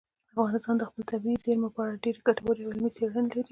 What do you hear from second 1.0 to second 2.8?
طبیعي زیرمو په اړه ډېرې ګټورې او